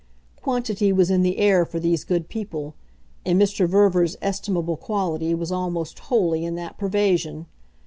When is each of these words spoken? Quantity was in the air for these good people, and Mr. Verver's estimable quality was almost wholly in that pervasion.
Quantity 0.35 0.91
was 0.91 1.11
in 1.11 1.21
the 1.21 1.37
air 1.37 1.63
for 1.63 1.79
these 1.79 2.03
good 2.03 2.27
people, 2.27 2.73
and 3.23 3.39
Mr. 3.39 3.69
Verver's 3.69 4.17
estimable 4.19 4.75
quality 4.75 5.35
was 5.35 5.51
almost 5.51 5.99
wholly 6.09 6.43
in 6.43 6.55
that 6.55 6.75
pervasion. 6.75 7.45